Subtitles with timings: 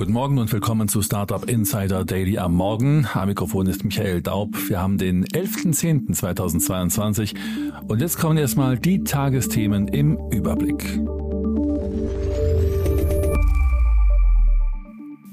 [0.00, 3.06] Guten Morgen und willkommen zu Startup Insider Daily am Morgen.
[3.12, 4.56] Am Mikrofon ist Michael Daub.
[4.70, 7.36] Wir haben den 11.10.2022
[7.86, 10.98] und jetzt kommen erstmal die Tagesthemen im Überblick.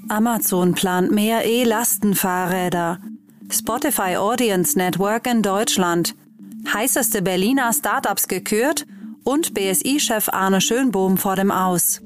[0.09, 2.99] Amazon plant mehr E-Lastenfahrräder.
[3.49, 6.13] Spotify Audience Network in Deutschland.
[6.73, 8.85] Heißeste Berliner Startups gekürt
[9.23, 12.01] und BSI-Chef Arne Schönbohm vor dem Aus.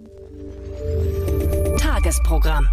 [1.81, 2.67] Tagesprogramm.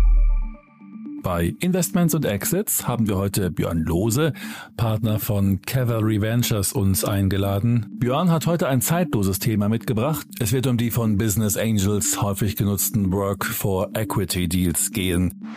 [1.22, 4.34] Bei Investments und Exits haben wir heute Björn Lose,
[4.76, 7.86] Partner von Cavalry Ventures, uns eingeladen.
[7.98, 10.26] Björn hat heute ein zeitloses Thema mitgebracht.
[10.40, 15.56] Es wird um die von Business Angels häufig genutzten Work for Equity Deals gehen.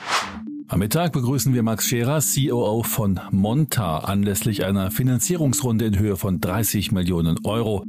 [0.69, 6.39] Am Mittag begrüßen wir Max Scherer, COO von Monta, anlässlich einer Finanzierungsrunde in Höhe von
[6.39, 7.83] 30 Millionen Euro.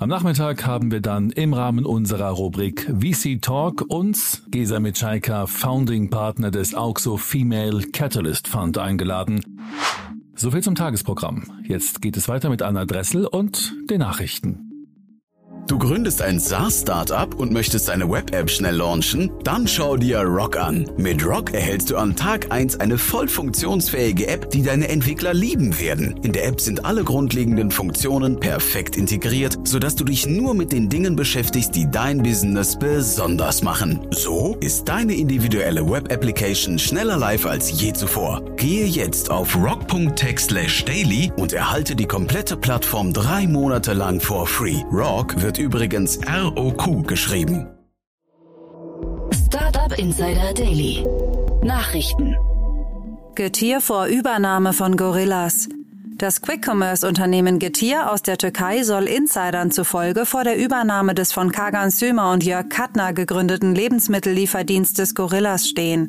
[0.00, 6.08] Am Nachmittag haben wir dann im Rahmen unserer Rubrik VC Talk uns Gesa Mitschaika, Founding
[6.08, 9.60] Partner des Auxo Female Catalyst Fund eingeladen.
[10.36, 11.50] Soviel zum Tagesprogramm.
[11.64, 14.67] Jetzt geht es weiter mit Anna Dressel und den Nachrichten.
[15.68, 19.30] Du gründest ein SaaS-Startup und möchtest eine Web-App schnell launchen?
[19.44, 20.88] Dann schau dir Rock an.
[20.96, 25.78] Mit Rock erhältst du an Tag 1 eine voll funktionsfähige App, die deine Entwickler lieben
[25.78, 26.18] werden.
[26.22, 30.88] In der App sind alle grundlegenden Funktionen perfekt integriert, sodass du dich nur mit den
[30.88, 34.06] Dingen beschäftigst, die dein Business besonders machen.
[34.10, 38.40] So ist deine individuelle Web-Application schneller live als je zuvor.
[38.56, 44.82] Gehe jetzt auf rock.tech/daily und erhalte die komplette Plattform drei Monate lang for free.
[44.90, 47.66] Rock wird übrigens ROQ geschrieben.
[49.46, 51.04] Startup Insider Daily.
[51.62, 52.36] Nachrichten.
[53.34, 55.68] Getir vor Übernahme von Gorillas.
[56.16, 61.90] Das Quick-Commerce-Unternehmen Getir aus der Türkei soll Insidern zufolge vor der Übernahme des von Kagan
[61.90, 66.08] Sümer und Jörg Kattner gegründeten Lebensmittellieferdienstes Gorillas stehen.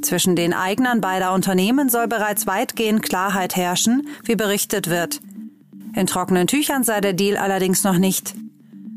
[0.00, 5.20] Zwischen den Eignern beider Unternehmen soll bereits weitgehend Klarheit herrschen, wie berichtet wird.
[5.94, 8.34] In trockenen Tüchern sei der Deal allerdings noch nicht.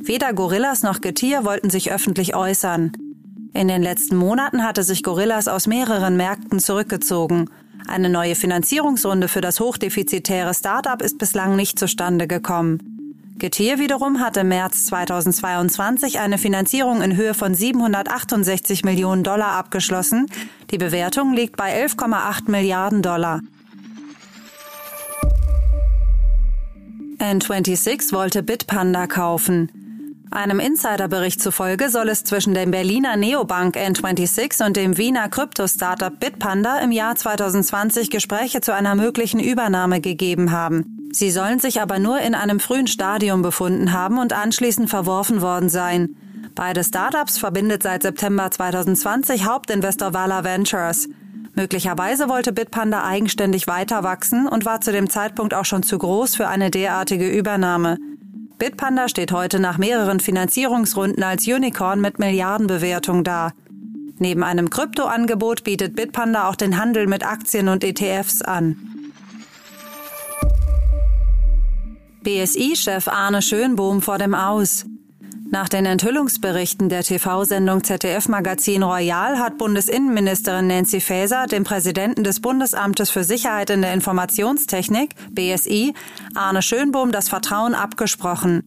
[0.08, 2.92] Weder Gorillas noch Getir wollten sich öffentlich äußern.
[3.56, 7.50] In den letzten Monaten hatte sich Gorillas aus mehreren Märkten zurückgezogen.
[7.88, 13.34] Eine neue Finanzierungsrunde für das hochdefizitäre Startup ist bislang nicht zustande gekommen.
[13.40, 20.28] Getir wiederum hatte im März 2022 eine Finanzierung in Höhe von 768 Millionen Dollar abgeschlossen.
[20.70, 23.42] Die Bewertung liegt bei 11,8 Milliarden Dollar.
[27.18, 29.85] N26 wollte Bitpanda kaufen.
[30.32, 36.80] Einem Insiderbericht zufolge soll es zwischen dem Berliner Neobank N26 und dem Wiener Krypto-Startup Bitpanda
[36.80, 41.10] im Jahr 2020 Gespräche zu einer möglichen Übernahme gegeben haben.
[41.14, 45.70] Sie sollen sich aber nur in einem frühen Stadium befunden haben und anschließend verworfen worden
[45.70, 46.16] sein.
[46.56, 51.08] Beide Startups verbindet seit September 2020 Hauptinvestor Vala Ventures.
[51.54, 56.36] Möglicherweise wollte Bitpanda eigenständig weiter wachsen und war zu dem Zeitpunkt auch schon zu groß
[56.36, 57.98] für eine derartige Übernahme.
[58.58, 63.52] Bitpanda steht heute nach mehreren Finanzierungsrunden als Unicorn mit Milliardenbewertung da.
[64.18, 68.78] Neben einem Kryptoangebot bietet Bitpanda auch den Handel mit Aktien und ETFs an.
[72.24, 74.86] BSI-Chef Arne Schönbohm vor dem Aus.
[75.56, 82.42] Nach den Enthüllungsberichten der TV-Sendung ZDF Magazin Royal hat Bundesinnenministerin Nancy Faeser dem Präsidenten des
[82.42, 85.94] Bundesamtes für Sicherheit in der Informationstechnik, BSI,
[86.34, 88.64] Arne Schönbohm das Vertrauen abgesprochen.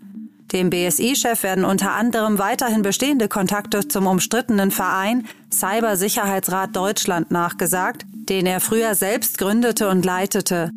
[0.55, 8.47] Dem BSI-Chef werden unter anderem weiterhin bestehende Kontakte zum umstrittenen Verein Cybersicherheitsrat Deutschland nachgesagt, den
[8.47, 10.71] er früher selbst gründete und leitete.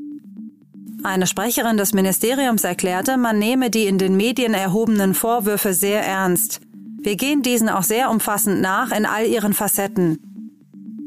[1.03, 6.61] Eine Sprecherin des Ministeriums erklärte, man nehme die in den Medien erhobenen Vorwürfe sehr ernst.
[7.01, 10.19] Wir gehen diesen auch sehr umfassend nach in all ihren Facetten.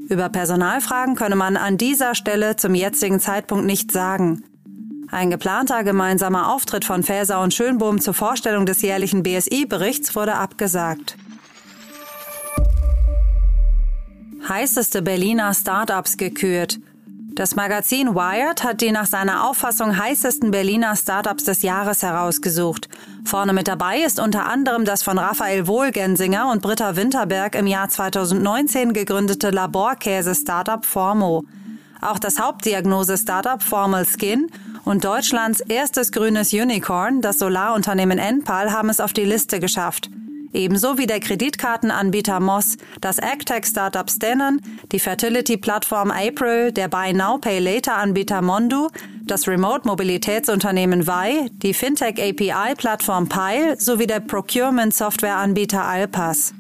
[0.09, 4.43] Über Personalfragen könne man an dieser Stelle zum jetzigen Zeitpunkt nichts sagen.
[5.11, 11.17] Ein geplanter gemeinsamer Auftritt von Faeser und Schönbohm zur Vorstellung des jährlichen BSI-Berichts wurde abgesagt.
[14.49, 16.81] Heißeste Berliner Startups gekürt.
[17.35, 22.89] Das Magazin Wired hat die nach seiner Auffassung heißesten Berliner Startups des Jahres herausgesucht.
[23.25, 27.89] Vorne mit dabei ist unter anderem das von Raphael Wohlgensinger und Britta Winterberg im Jahr
[27.89, 31.45] 2019 gegründete Laborkäse-Startup Formo.
[32.01, 34.49] Auch das Hauptdiagnose-Startup Formal Skin
[34.85, 40.09] Und Deutschlands erstes grünes Unicorn, das Solarunternehmen Enpal, haben es auf die Liste geschafft.
[40.55, 44.61] Ebenso wie der Kreditkartenanbieter Moss, das AgTech-Startup Stennen,
[44.93, 48.89] die Fertility-Plattform April, der Buy Now Pay Later-Anbieter Mondu,
[49.25, 56.55] das Remote-Mobilitätsunternehmen Vi, die Fintech-API-Plattform Pile sowie der Procurement-Software-Anbieter Alpas.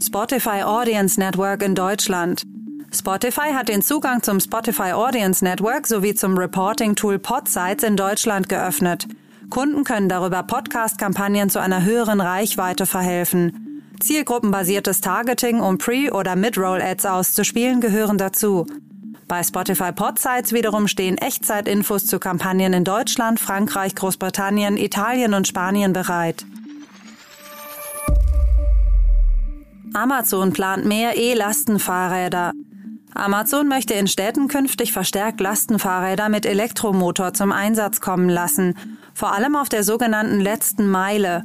[0.00, 2.44] Spotify Audience Network in Deutschland.
[2.92, 9.08] Spotify hat den Zugang zum Spotify Audience Network sowie zum Reporting-Tool Podsites in Deutschland geöffnet.
[9.50, 13.82] Kunden können darüber Podcast-Kampagnen zu einer höheren Reichweite verhelfen.
[14.00, 18.66] Zielgruppenbasiertes Targeting, um Pre- oder Mid-Roll-Ads auszuspielen, gehören dazu.
[19.28, 25.92] Bei Spotify Podsites wiederum stehen Echtzeitinfos zu Kampagnen in Deutschland, Frankreich, Großbritannien, Italien und Spanien
[25.92, 26.44] bereit.
[29.94, 32.52] Amazon plant mehr E-Lastenfahrräder.
[33.14, 38.74] Amazon möchte in Städten künftig verstärkt Lastenfahrräder mit Elektromotor zum Einsatz kommen lassen,
[39.14, 41.44] vor allem auf der sogenannten letzten Meile.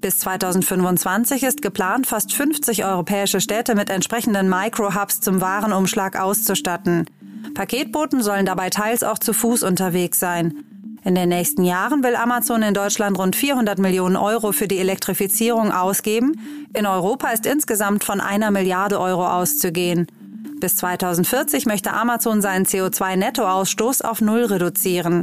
[0.00, 7.06] Bis 2025 ist geplant, fast 50 europäische Städte mit entsprechenden Micro-Hubs zum Warenumschlag auszustatten.
[7.54, 10.64] Paketboten sollen dabei teils auch zu Fuß unterwegs sein.
[11.04, 15.72] In den nächsten Jahren will Amazon in Deutschland rund 400 Millionen Euro für die Elektrifizierung
[15.72, 16.34] ausgeben.
[16.74, 20.08] In Europa ist insgesamt von einer Milliarde Euro auszugehen.
[20.60, 25.22] Bis 2040 möchte Amazon seinen CO2-Nettoausstoß auf Null reduzieren.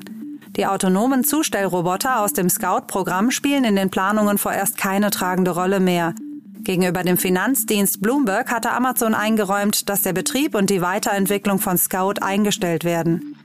[0.56, 6.14] Die autonomen Zustellroboter aus dem Scout-Programm spielen in den Planungen vorerst keine tragende Rolle mehr.
[6.62, 12.22] Gegenüber dem Finanzdienst Bloomberg hatte Amazon eingeräumt, dass der Betrieb und die Weiterentwicklung von Scout
[12.22, 13.36] eingestellt werden.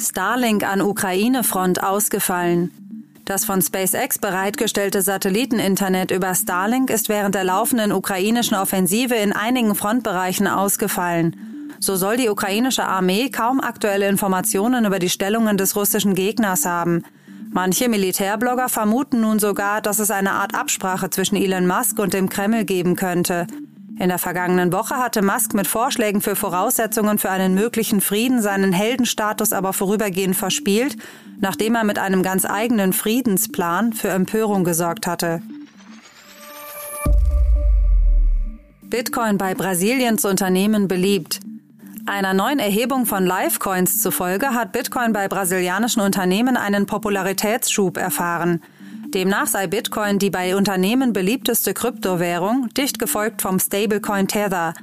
[0.00, 2.70] Starlink an Ukraine-Front ausgefallen.
[3.26, 9.74] Das von SpaceX bereitgestellte Satelliteninternet über Starlink ist während der laufenden ukrainischen Offensive in einigen
[9.74, 11.55] Frontbereichen ausgefallen.
[11.78, 17.04] So soll die ukrainische Armee kaum aktuelle Informationen über die Stellungen des russischen Gegners haben.
[17.50, 22.28] Manche Militärblogger vermuten nun sogar, dass es eine Art Absprache zwischen Elon Musk und dem
[22.28, 23.46] Kreml geben könnte.
[23.98, 28.74] In der vergangenen Woche hatte Musk mit Vorschlägen für Voraussetzungen für einen möglichen Frieden seinen
[28.74, 30.98] Heldenstatus aber vorübergehend verspielt,
[31.40, 35.40] nachdem er mit einem ganz eigenen Friedensplan für Empörung gesorgt hatte.
[38.82, 41.40] Bitcoin bei Brasiliens Unternehmen beliebt.
[42.08, 48.62] Einer neuen Erhebung von Livecoins zufolge hat Bitcoin bei brasilianischen Unternehmen einen Popularitätsschub erfahren.
[49.08, 54.74] Demnach sei Bitcoin die bei Unternehmen beliebteste Kryptowährung, dicht gefolgt vom Stablecoin Tether.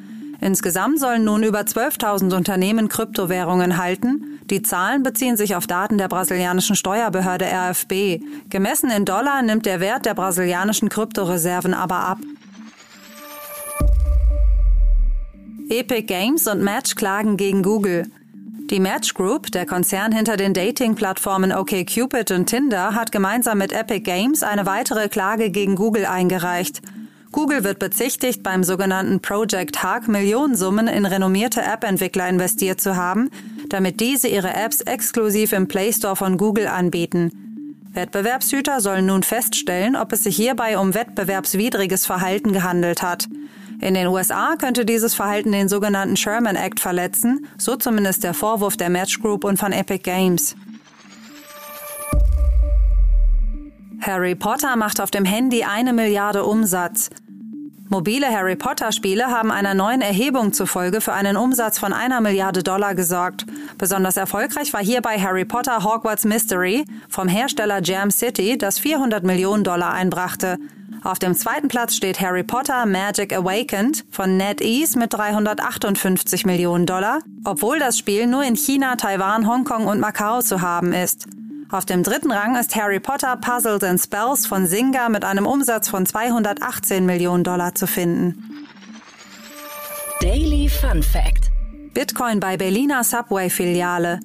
[0.41, 4.41] Insgesamt sollen nun über 12.000 Unternehmen Kryptowährungen halten.
[4.49, 8.21] Die Zahlen beziehen sich auf Daten der brasilianischen Steuerbehörde RFB.
[8.49, 12.17] Gemessen in Dollar nimmt der Wert der brasilianischen Kryptoreserven aber ab.
[15.73, 18.05] Epic Games und Match klagen gegen Google.
[18.69, 24.01] Die Match Group, der Konzern hinter den Dating-Plattformen OkCupid und Tinder, hat gemeinsam mit Epic
[24.01, 26.83] Games eine weitere Klage gegen Google eingereicht.
[27.31, 33.31] Google wird bezichtigt, beim sogenannten Project Hug Millionensummen in renommierte App-Entwickler investiert zu haben,
[33.69, 37.31] damit diese ihre Apps exklusiv im Play Store von Google anbieten.
[37.93, 43.27] Wettbewerbshüter sollen nun feststellen, ob es sich hierbei um wettbewerbswidriges Verhalten gehandelt hat.
[43.83, 48.78] In den USA könnte dieses Verhalten den sogenannten Sherman Act verletzen, so zumindest der Vorwurf
[48.78, 50.56] der Match Group und von Epic Games.
[53.99, 57.09] Harry Potter macht auf dem Handy eine Milliarde Umsatz.
[57.90, 62.63] Mobile Harry Potter Spiele haben einer neuen Erhebung zufolge für einen Umsatz von einer Milliarde
[62.63, 63.45] Dollar gesorgt.
[63.78, 69.66] Besonders erfolgreich war hierbei Harry Potter Hogwarts Mystery vom Hersteller Jam City, das 400 Millionen
[69.66, 70.57] Dollar einbrachte.
[71.04, 77.19] Auf dem zweiten Platz steht Harry Potter Magic Awakened von NetEase mit 358 Millionen Dollar,
[77.44, 81.28] obwohl das Spiel nur in China, Taiwan, Hongkong und Macau zu haben ist.
[81.69, 85.90] Auf dem dritten Rang ist Harry Potter Puzzles and Spells von Zynga mit einem Umsatz
[85.90, 88.68] von 218 Millionen Dollar zu finden.
[90.21, 91.52] Daily Fun Fact
[91.94, 94.19] Bitcoin bei Berliner Subway-Filiale.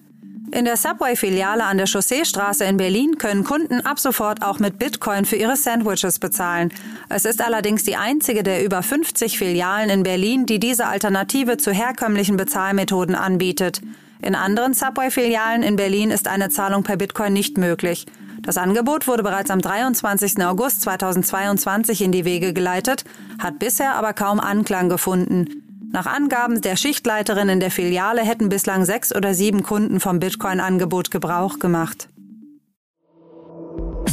[0.50, 5.26] In der Subway-Filiale an der Chausseestraße in Berlin können Kunden ab sofort auch mit Bitcoin
[5.26, 6.72] für ihre Sandwiches bezahlen.
[7.10, 11.70] Es ist allerdings die einzige der über 50 Filialen in Berlin, die diese Alternative zu
[11.70, 13.82] herkömmlichen Bezahlmethoden anbietet.
[14.22, 18.06] In anderen Subway-Filialen in Berlin ist eine Zahlung per Bitcoin nicht möglich.
[18.40, 20.42] Das Angebot wurde bereits am 23.
[20.44, 23.04] August 2022 in die Wege geleitet,
[23.38, 25.67] hat bisher aber kaum Anklang gefunden.
[25.90, 31.10] Nach Angaben der Schichtleiterin in der Filiale hätten bislang sechs oder sieben Kunden vom Bitcoin-Angebot
[31.10, 32.08] Gebrauch gemacht.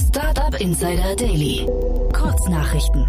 [0.08, 1.67] Startup Insider Daily.
[2.13, 3.05] Kurznachrichten.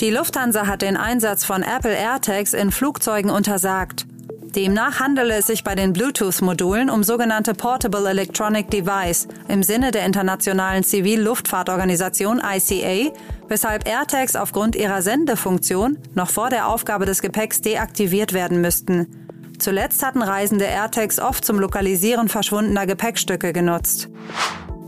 [0.00, 4.06] Die Lufthansa hat den Einsatz von Apple AirTags in Flugzeugen untersagt.
[4.54, 10.04] Demnach handele es sich bei den Bluetooth-Modulen um sogenannte Portable Electronic Device im Sinne der
[10.04, 13.14] Internationalen Zivil-Luftfahrtorganisation ICA,
[13.48, 19.26] weshalb AirTags aufgrund ihrer Sendefunktion noch vor der Aufgabe des Gepäcks deaktiviert werden müssten.
[19.58, 24.10] Zuletzt hatten Reisende AirTags oft zum Lokalisieren verschwundener Gepäckstücke genutzt.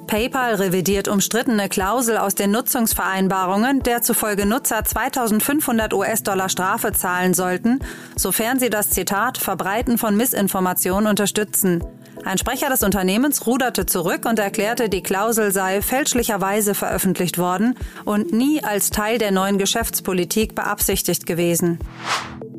[0.07, 7.81] PayPal revidiert umstrittene Klausel aus den Nutzungsvereinbarungen, der zufolge Nutzer 2500 US-Dollar Strafe zahlen sollten,
[8.17, 11.83] sofern sie das Zitat Verbreiten von Missinformationen unterstützen.
[12.25, 18.33] Ein Sprecher des Unternehmens ruderte zurück und erklärte, die Klausel sei fälschlicherweise veröffentlicht worden und
[18.33, 21.79] nie als Teil der neuen Geschäftspolitik beabsichtigt gewesen.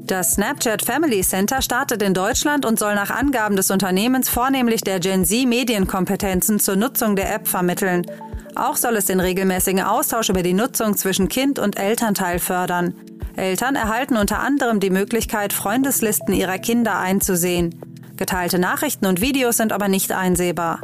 [0.08, 5.00] Das Snapchat Family Center startet in Deutschland und soll nach Angaben des Unternehmens vornehmlich der
[5.00, 8.06] Gen Z Medienkompetenzen zur Nutzung der App vermitteln.
[8.54, 12.94] Auch soll es den regelmäßigen Austausch über die Nutzung zwischen Kind und Elternteil fördern.
[13.36, 17.82] Eltern erhalten unter anderem die Möglichkeit, Freundeslisten ihrer Kinder einzusehen.
[18.16, 20.82] Geteilte Nachrichten und Videos sind aber nicht einsehbar.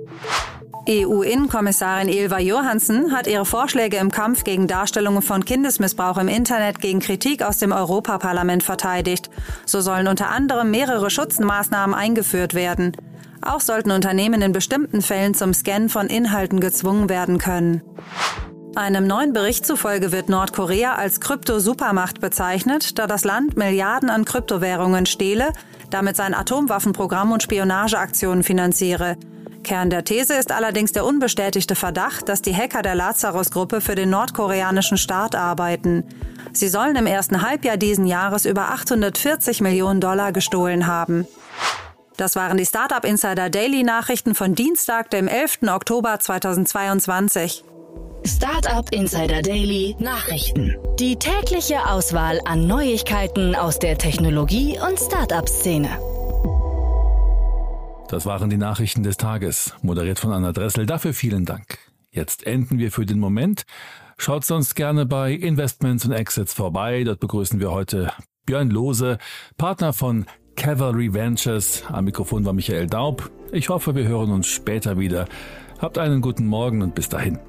[0.90, 7.00] EU-Innenkommissarin Ilva Johansen hat ihre Vorschläge im Kampf gegen Darstellungen von Kindesmissbrauch im Internet gegen
[7.00, 9.30] Kritik aus dem Europaparlament verteidigt.
[9.66, 12.98] So sollen unter anderem mehrere Schutzmaßnahmen eingeführt werden.
[13.44, 17.82] Auch sollten Unternehmen in bestimmten Fällen zum Scannen von Inhalten gezwungen werden können.
[18.76, 25.06] Einem neuen Bericht zufolge wird Nordkorea als Krypto-Supermacht bezeichnet, da das Land Milliarden an Kryptowährungen
[25.06, 25.52] stehle,
[25.90, 29.18] damit sein Atomwaffenprogramm und Spionageaktionen finanziere.
[29.64, 34.10] Kern der These ist allerdings der unbestätigte Verdacht, dass die Hacker der Lazarus-Gruppe für den
[34.10, 36.04] nordkoreanischen Staat arbeiten.
[36.54, 41.28] Sie sollen im ersten Halbjahr diesen Jahres über 840 Millionen Dollar gestohlen haben.
[42.18, 45.60] Das waren die Startup Insider Daily Nachrichten von Dienstag, dem 11.
[45.70, 47.64] Oktober 2022.
[48.26, 50.76] Startup Insider Daily Nachrichten.
[51.00, 55.90] Die tägliche Auswahl an Neuigkeiten aus der Technologie- und Startup-Szene.
[58.12, 60.86] Das waren die Nachrichten des Tages, moderiert von Anna Dressel.
[60.86, 61.78] Dafür vielen Dank.
[62.10, 63.64] Jetzt enden wir für den Moment.
[64.18, 67.06] Schaut sonst gerne bei Investments und Exits vorbei.
[67.06, 68.12] Dort begrüßen wir heute
[68.46, 69.18] Björn Lose,
[69.58, 70.26] Partner von
[70.58, 71.86] Cavalry Ventures.
[71.88, 73.32] Am Mikrofon war Michael Daub.
[73.54, 75.26] Ich hoffe, wir hören uns später wieder.
[75.80, 77.40] Habt einen guten Morgen und bis dahin.